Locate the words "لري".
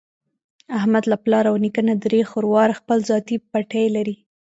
3.95-4.15